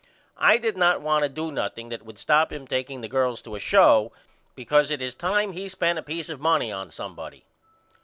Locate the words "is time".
4.99-5.51